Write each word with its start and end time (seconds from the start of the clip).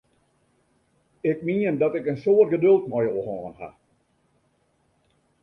Ik 1.21 1.41
mien 1.47 1.77
dat 1.77 1.95
ik 1.95 2.05
in 2.11 2.21
soad 2.23 2.47
geduld 2.53 2.83
mei 2.91 3.05
jo 3.07 3.19
hân 3.27 3.51
ha! 3.59 3.69